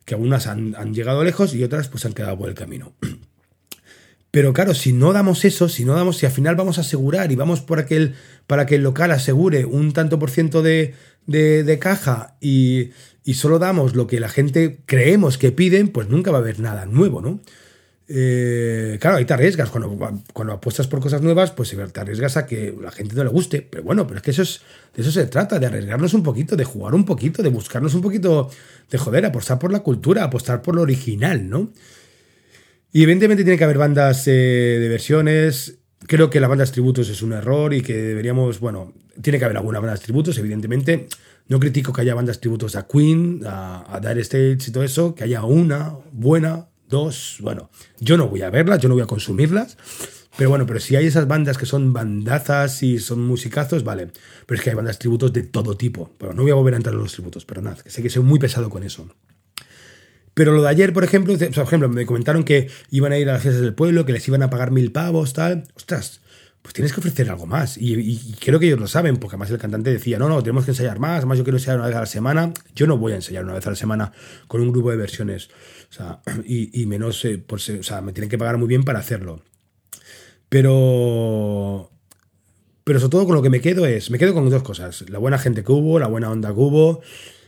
que 0.07 0.15
algunas 0.15 0.47
han, 0.47 0.75
han, 0.77 0.95
llegado 0.95 1.23
lejos 1.23 1.55
y 1.55 1.63
otras 1.63 1.89
pues 1.89 2.07
han 2.07 2.15
quedado 2.15 2.39
por 2.39 2.49
el 2.49 2.55
camino. 2.55 2.95
Pero 4.31 4.53
claro, 4.53 4.73
si 4.73 4.93
no 4.93 5.13
damos 5.13 5.45
eso, 5.45 5.69
si 5.69 5.85
no 5.85 5.95
damos, 5.95 6.17
si 6.17 6.27
al 6.27 6.33
final 6.33 6.57
vamos 6.57 6.79
a 6.79 6.83
asegurar 6.83 7.33
y 7.33 7.37
vamos 7.37 7.61
por 7.61 7.79
aquel, 7.79 8.15
para 8.47 8.67
que 8.67 8.77
el 8.77 8.83
local 8.83 9.11
asegure 9.11 9.65
un 9.65 9.93
tanto 9.93 10.19
por 10.19 10.31
ciento 10.31 10.63
de, 10.63 10.95
de, 11.27 11.65
de 11.65 11.79
caja 11.79 12.37
y, 12.41 12.91
y 13.25 13.35
solo 13.35 13.59
damos 13.59 13.97
lo 13.97 14.07
que 14.07 14.21
la 14.21 14.29
gente 14.29 14.81
creemos 14.87 15.37
que 15.37 15.53
piden, 15.53 15.89
pues 15.89 16.09
nunca 16.09 16.31
va 16.31 16.39
a 16.39 16.41
haber 16.41 16.61
nada 16.61 16.87
nuevo, 16.87 17.21
¿no? 17.21 17.41
Eh, 18.09 18.99
claro, 19.01 19.17
ahí 19.17 19.25
te 19.25 19.35
arriesgas. 19.35 19.71
Cuando, 19.71 20.23
cuando 20.33 20.53
apuestas 20.53 20.87
por 20.87 21.01
cosas 21.01 21.23
nuevas, 21.23 21.51
pues 21.51 21.75
te 21.93 22.01
arriesgas 22.01 22.37
a 22.37 22.47
que 22.47 22.75
la 22.81 22.91
gente 22.91 23.15
no 23.17 23.25
le 23.25 23.31
guste. 23.31 23.63
Pero 23.63 23.83
bueno, 23.83 24.07
pero 24.07 24.19
es 24.19 24.23
que 24.23 24.31
eso 24.31 24.43
es, 24.43 24.61
de 24.95 25.03
eso 25.03 25.11
se 25.11 25.27
trata, 25.27 25.59
de 25.59 25.67
arriesgarnos 25.67 26.15
un 26.15 26.23
poquito, 26.23 26.57
de 26.57 26.65
jugar 26.65 26.95
un 26.95 27.05
poquito, 27.05 27.43
de 27.43 27.49
buscarnos 27.49 27.95
un 27.95 28.03
poquito, 28.03 28.51
de 28.91 28.99
joder, 28.99 29.27
apostar 29.27 29.59
por 29.59 29.73
la 29.73 29.81
cultura, 29.81 30.25
apostar 30.25 30.63
por 30.63 30.75
lo 30.75 30.83
original, 30.83 31.49
¿no? 31.49 31.73
Y 32.93 33.03
evidentemente 33.03 33.45
tiene 33.45 33.59
que 33.59 33.65
haber 33.65 33.79
bandas 33.79 34.27
eh, 34.29 34.31
de 34.81 34.89
versiones. 34.89 35.79
Creo 36.07 36.31
que 36.31 36.41
las 36.41 36.49
bandas 36.49 36.73
tributos 36.73 37.09
es 37.09 37.23
un 37.23 37.33
error 37.33 37.75
y 37.75 37.83
que 37.83 37.95
deberíamos, 37.95 38.61
bueno, 38.61 38.95
tiene 39.21 39.39
que 39.39 39.45
haber 39.45 39.57
algunas 39.57 39.83
bandas 39.83 40.01
tributos, 40.01 40.39
evidentemente. 40.39 41.09
No 41.49 41.61
critico 41.61 41.93
que 41.93 42.03
haya 42.03 42.15
bandas 42.15 42.41
tributos 42.41 42.77
a 42.77 42.87
Queen, 42.87 43.43
a, 43.47 43.85
a 43.95 44.01
Dire 44.01 44.21
States 44.21 44.69
y 44.69 44.73
todo 44.73 44.85
eso, 44.85 45.15
que 45.15 45.25
haya 45.25 45.45
una 45.45 45.95
buena, 46.13 46.67
dos, 46.89 47.39
bueno, 47.41 47.71
yo 48.01 48.17
no 48.17 48.29
voy 48.29 48.43
a 48.43 48.51
verlas, 48.51 48.81
yo 48.81 48.89
no 48.89 48.95
voy 48.95 49.03
a 49.03 49.07
consumirlas, 49.07 49.77
pero 50.37 50.51
bueno, 50.51 50.67
pero 50.67 50.81
si 50.81 50.97
hay 50.97 51.07
esas 51.07 51.27
bandas 51.27 51.57
que 51.57 51.67
son 51.67 51.93
bandazas 51.93 52.83
y 52.83 52.99
son 52.99 53.23
musicazos, 53.23 53.85
vale, 53.85 54.09
pero 54.47 54.59
es 54.59 54.63
que 54.63 54.71
hay 54.71 54.77
bandas 54.77 54.99
tributos 54.99 55.33
de 55.33 55.43
todo 55.43 55.77
tipo, 55.77 56.13
pero 56.19 56.35
no 56.35 56.43
voy 56.43 56.51
a 56.51 56.55
volver 56.55 56.75
a 56.75 56.77
entrar 56.77 56.95
en 56.95 57.01
los 57.01 57.13
tributos, 57.13 57.45
pero 57.45 57.63
nada, 57.63 57.83
que 57.83 57.91
sé 57.91 58.03
que 58.03 58.11
soy 58.11 58.23
muy 58.23 58.39
pesado 58.39 58.69
con 58.69 58.83
eso. 58.83 59.09
Pero 60.37 60.53
lo 60.53 60.61
de 60.61 60.69
ayer, 60.69 60.93
por 60.93 61.03
ejemplo, 61.03 61.35
por 61.35 61.65
ejemplo, 61.65 61.89
me 61.89 62.05
comentaron 62.05 62.45
que 62.45 62.69
iban 62.91 63.11
a 63.13 63.17
ir 63.17 63.31
a 63.31 63.33
las 63.33 63.43
fiestas 63.43 63.63
del 63.63 63.73
pueblo, 63.73 64.05
que 64.05 64.13
les 64.13 64.29
iban 64.29 64.43
a 64.43 64.51
pagar 64.51 64.71
mil 64.71 64.93
pavos, 64.93 65.33
tal. 65.33 65.65
Ostras, 65.75 66.21
pues 66.67 66.75
tienes 66.75 66.93
que 66.93 66.99
ofrecer 66.99 67.31
algo 67.31 67.47
más. 67.47 67.79
Y, 67.79 68.35
creo 68.41 68.59
que 68.59 68.67
ellos 68.67 68.81
lo 68.81 68.89
saben, 68.89 69.19
porque 69.19 69.37
además 69.37 69.53
el 69.53 69.59
cantante 69.59 69.93
decía, 69.93 70.19
no, 70.19 70.29
no, 70.29 70.43
tenemos 70.43 70.65
que 70.65 70.73
ensayar 70.73 70.99
más, 70.99 71.19
además 71.19 71.39
yo 71.39 71.45
quiero 71.45 71.59
ensayar 71.59 71.79
una 71.79 71.87
vez 71.87 71.95
a 71.95 72.01
la 72.01 72.07
semana. 72.07 72.53
Yo 72.75 72.89
no 72.89 72.99
voy 72.99 73.13
a 73.13 73.15
ensayar 73.15 73.45
una 73.45 73.55
vez 73.55 73.65
a 73.69 73.71
la 73.71 73.77
semana 73.77 74.13
con 74.49 74.61
un 74.63 74.73
grupo 74.73 74.91
de 74.91 74.97
versiones. 74.97 75.49
O 75.91 75.93
sea, 75.93 76.23
y, 76.45 76.85
menos, 76.87 77.25
eh, 77.25 77.39
por 77.39 77.61
o 77.61 77.83
sea, 77.85 78.01
me 78.01 78.13
tienen 78.13 78.29
que 78.29 78.37
pagar 78.37 78.59
muy 78.59 78.67
bien 78.67 78.83
para 78.83 78.99
hacerlo. 78.99 79.43
Pero... 80.49 81.93
Pero 82.83 82.99
sobre 82.99 83.11
todo 83.11 83.27
con 83.27 83.37
lo 83.37 83.43
que 83.43 83.51
me 83.51 83.61
quedo 83.61 83.87
es, 83.87 84.11
me 84.11 84.19
quedo 84.19 84.35
con 84.35 84.51
dos 84.51 84.65
cosas. 84.65 85.09
La 85.09 85.21
buena 85.21 85.39
gente 85.39 85.63
que 85.63 85.71
hubo, 85.71 86.01
la 86.01 86.09
buena 86.09 86.33
onda 86.33 86.49
que 86.49 86.59
hubo. 86.59 87.01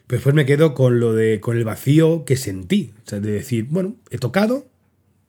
Después 0.06 0.32
me 0.32 0.46
quedo 0.46 0.74
con 0.74 1.00
lo 1.00 1.12
de, 1.12 1.40
con 1.40 1.56
el 1.56 1.64
vacío 1.64 2.24
que 2.24 2.36
sentí. 2.36 2.92
O 3.04 3.08
sea, 3.08 3.18
de 3.18 3.32
decir, 3.32 3.66
bueno, 3.68 3.96
he 4.10 4.18
tocado, 4.18 4.68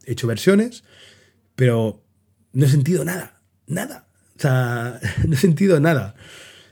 he 0.06 0.12
hecho 0.12 0.28
versiones, 0.28 0.84
pero 1.56 2.04
no 2.52 2.66
he 2.66 2.68
sentido 2.68 3.04
nada 3.04 3.39
nada. 3.70 4.06
O 4.36 4.40
sea, 4.40 5.00
no 5.26 5.34
he 5.34 5.36
sentido 5.36 5.80
nada. 5.80 6.14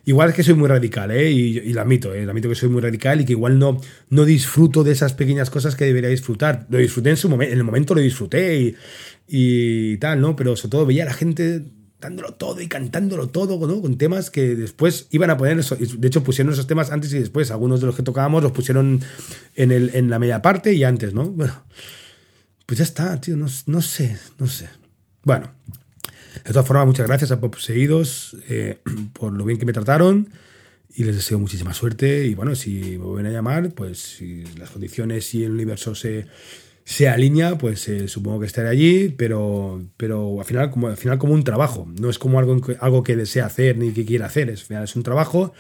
Igual 0.05 0.31
es 0.31 0.35
que 0.35 0.43
soy 0.43 0.55
muy 0.55 0.69
radical, 0.69 1.11
¿eh? 1.11 1.31
Y, 1.31 1.73
lo 1.75 1.83
admito, 1.83 2.15
¿eh? 2.15 2.25
Lo 2.25 2.31
admito 2.31 2.49
que 2.49 2.55
soy 2.55 2.71
muy 2.71 2.81
radical 2.81 3.21
y 3.21 3.27
que 3.27 3.33
igual 3.33 3.59
no, 3.59 3.79
no 4.09 4.25
disfruto 4.25 4.83
de 4.83 4.93
esas 4.93 5.13
pequeñas 5.13 5.51
cosas 5.51 5.77
que 5.77 5.85
debería 5.85 6.09
disfrutar. 6.09 6.67
Lo 6.71 6.79
disfruté 6.79 7.11
en 7.11 7.19
su 7.19 7.29
momento, 7.29 7.53
en 7.53 7.59
el 7.59 7.65
momento 7.65 7.95
lo 7.95 8.01
disfruté 8.01 8.59
y, 8.59 8.77
y, 9.29 9.99
tal, 9.99 10.23
¿no? 10.23 10.35
Pero 10.35 10.57
sobre 10.57 10.71
todo 10.71 10.87
veía 10.87 11.03
a 11.03 11.07
la 11.07 11.13
gente 11.13 11.63
dándolo 12.01 12.33
todo 12.33 12.63
y 12.63 12.69
cantándolo 12.69 13.29
todo, 13.29 13.67
¿no? 13.67 13.83
Con 13.83 13.99
temas 13.99 14.31
que 14.31 14.55
después 14.57 15.09
iban 15.11 15.29
a 15.29 15.37
poner, 15.37 15.63
de 15.63 16.09
hecho 16.09 16.25
pusieron 16.25 16.55
esos 16.55 16.67
temas 16.67 16.91
antes 16.91 17.13
y 17.13 17.19
después, 17.19 17.51
algunos 17.51 17.81
de 17.81 17.87
los 17.87 17.95
que 17.95 18.03
tocábamos 18.03 18.43
los 18.43 18.53
pusieron 18.53 19.03
en, 19.57 19.73
el, 19.73 19.91
en 19.95 20.09
la 20.09 20.19
media 20.19 20.41
parte 20.41 20.73
y 20.73 20.85
antes, 20.85 21.13
¿no? 21.13 21.29
Bueno, 21.29 21.53
pues 22.65 22.79
ya 22.79 22.85
está, 22.85 23.21
tío, 23.21 23.37
no, 23.37 23.47
no 23.67 23.83
sé, 23.83 24.17
no 24.39 24.47
sé. 24.47 24.71
Bueno, 25.23 25.51
de 26.45 26.53
todas 26.53 26.67
formas, 26.67 26.87
muchas 26.87 27.07
gracias 27.07 27.31
a 27.31 27.41
Poseídos 27.41 28.37
eh, 28.49 28.79
por 29.13 29.33
lo 29.33 29.45
bien 29.45 29.59
que 29.59 29.67
me 29.67 29.73
trataron 29.73 30.29
y 30.95 31.05
les 31.05 31.17
deseo 31.17 31.39
muchísima 31.39 31.75
suerte. 31.75 32.27
Y 32.27 32.35
bueno, 32.35 32.55
si 32.55 32.99
me 32.99 33.05
vuelven 33.05 33.27
a 33.27 33.31
llamar, 33.31 33.71
pues 33.73 33.99
si 33.99 34.45
las 34.59 34.71
condiciones 34.71 35.35
y 35.35 35.45
el 35.45 35.53
universo 35.53 35.95
se, 35.95 36.27
se 36.85 37.09
alinea, 37.09 37.59
pues 37.59 37.89
eh, 37.89 38.09
supongo 38.09 38.41
que 38.41 38.47
estaré 38.47 38.69
allí, 38.69 39.09
pero, 39.11 39.83
pero 39.97 40.41
al, 40.41 40.47
final, 40.47 40.71
como, 40.71 40.89
al 40.89 40.97
final 40.97 41.19
como 41.19 41.35
un 41.35 41.45
trabajo. 41.45 41.87
No 42.01 42.11
es 42.11 42.19
como 42.19 42.39
algo, 42.39 42.61
algo 42.81 43.03
que 43.03 43.17
desea 43.17 43.47
hacer 43.47 43.77
ni 43.77 43.93
que 43.93 44.05
quiera 44.05 44.27
hacer, 44.27 44.51
es, 44.51 44.61
al 44.61 44.67
final 44.67 44.85
es 44.85 44.97
un 44.97 45.03
trabajo 45.03 45.53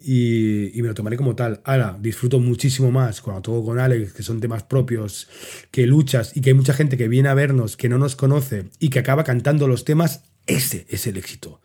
y, 0.00 0.70
me 0.76 0.88
lo 0.88 0.94
tomaré 0.94 1.16
como 1.16 1.34
tal. 1.34 1.60
Ahora, 1.64 1.98
disfruto 2.00 2.38
muchísimo 2.38 2.90
más 2.90 3.20
cuando 3.20 3.42
toco 3.42 3.64
con 3.64 3.78
Alex, 3.78 4.12
que 4.12 4.22
son 4.22 4.40
temas 4.40 4.62
propios, 4.62 5.28
que 5.70 5.86
luchas 5.86 6.36
y 6.36 6.40
que 6.40 6.50
hay 6.50 6.54
mucha 6.54 6.72
gente 6.72 6.96
que 6.96 7.08
viene 7.08 7.28
a 7.28 7.34
vernos, 7.34 7.76
que 7.76 7.88
no 7.88 7.98
nos 7.98 8.16
conoce 8.16 8.70
y 8.78 8.90
que 8.90 9.00
acaba 9.00 9.24
cantando 9.24 9.66
los 9.66 9.84
temas. 9.84 10.22
Ese 10.46 10.86
es 10.88 11.06
el 11.06 11.16
éxito. 11.16 11.60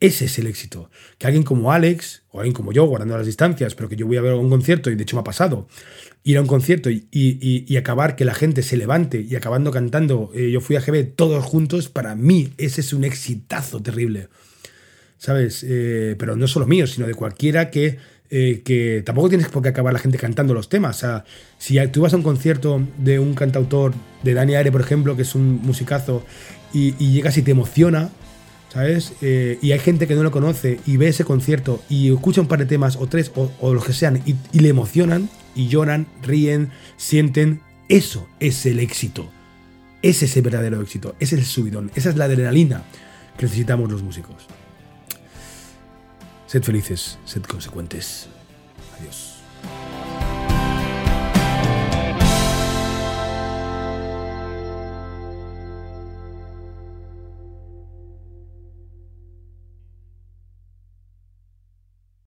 Ese 0.00 0.26
es 0.26 0.38
el 0.38 0.46
éxito. 0.46 0.90
Que 1.18 1.26
alguien 1.26 1.44
como 1.44 1.72
Alex, 1.72 2.24
o 2.30 2.40
alguien 2.40 2.54
como 2.54 2.72
yo, 2.72 2.84
guardando 2.84 3.16
las 3.16 3.26
distancias, 3.26 3.74
pero 3.74 3.88
que 3.88 3.96
yo 3.96 4.06
voy 4.06 4.18
a 4.18 4.22
ver 4.22 4.34
un 4.34 4.50
concierto, 4.50 4.90
y 4.90 4.96
de 4.96 5.02
hecho 5.02 5.16
me 5.16 5.20
ha 5.20 5.24
pasado, 5.24 5.68
ir 6.24 6.36
a 6.36 6.42
un 6.42 6.46
concierto 6.46 6.90
y, 6.90 7.76
acabar 7.78 8.16
que 8.16 8.24
la 8.24 8.34
gente 8.34 8.62
se 8.62 8.76
levante 8.76 9.20
y 9.20 9.34
acabando 9.36 9.70
cantando, 9.70 10.30
eh, 10.34 10.50
yo 10.50 10.60
fui 10.60 10.76
a 10.76 10.80
GB 10.80 11.14
todos 11.14 11.44
juntos, 11.44 11.88
para 11.88 12.14
mí 12.14 12.52
ese 12.58 12.80
es 12.80 12.92
un 12.92 13.04
exitazo 13.04 13.80
terrible. 13.80 14.28
¿Sabes? 15.24 15.64
Eh, 15.66 16.16
pero 16.18 16.36
no 16.36 16.46
solo 16.46 16.66
mío, 16.66 16.86
sino 16.86 17.06
de 17.06 17.14
cualquiera 17.14 17.70
que, 17.70 17.96
eh, 18.28 18.60
que 18.62 19.02
tampoco 19.06 19.30
tienes 19.30 19.48
por 19.48 19.62
qué 19.62 19.70
acabar 19.70 19.94
la 19.94 19.98
gente 19.98 20.18
cantando 20.18 20.52
los 20.52 20.68
temas. 20.68 20.96
O 20.96 21.00
sea, 21.00 21.24
si 21.56 21.78
tú 21.88 22.02
vas 22.02 22.12
a 22.12 22.16
un 22.18 22.22
concierto 22.22 22.82
de 22.98 23.18
un 23.18 23.34
cantautor, 23.34 23.94
de 24.22 24.34
Dani 24.34 24.54
Aire, 24.54 24.70
por 24.70 24.82
ejemplo, 24.82 25.16
que 25.16 25.22
es 25.22 25.34
un 25.34 25.62
musicazo, 25.62 26.26
y, 26.74 26.92
llegas 27.10 27.38
y 27.38 27.42
te 27.42 27.52
emociona, 27.52 28.10
¿sabes? 28.70 29.14
Eh, 29.22 29.58
y 29.62 29.72
hay 29.72 29.78
gente 29.78 30.06
que 30.06 30.14
no 30.14 30.22
lo 30.22 30.30
conoce 30.30 30.78
y 30.84 30.98
ve 30.98 31.08
ese 31.08 31.24
concierto 31.24 31.82
y 31.88 32.12
escucha 32.12 32.42
un 32.42 32.48
par 32.48 32.58
de 32.58 32.66
temas 32.66 32.96
o 32.96 33.06
tres 33.06 33.32
o, 33.34 33.72
los 33.72 33.82
que 33.82 33.94
sean 33.94 34.20
y, 34.26 34.34
y 34.52 34.58
le 34.58 34.68
emocionan 34.68 35.30
y 35.54 35.68
lloran, 35.68 36.06
ríen, 36.22 36.68
sienten, 36.98 37.62
eso 37.88 38.28
es 38.40 38.66
el 38.66 38.78
éxito. 38.78 39.30
Ese 40.02 40.26
es 40.26 40.36
el 40.36 40.42
verdadero 40.42 40.82
éxito, 40.82 41.14
ese 41.18 41.36
es 41.36 41.40
el 41.40 41.46
subidón, 41.46 41.90
esa 41.94 42.10
es 42.10 42.16
la 42.16 42.26
adrenalina 42.26 42.82
que 43.38 43.46
necesitamos 43.46 43.90
los 43.90 44.02
músicos. 44.02 44.48
Sed 46.54 46.62
felices, 46.62 47.18
sed 47.24 47.48
consecuentes. 47.48 48.28
Adiós. 48.96 49.33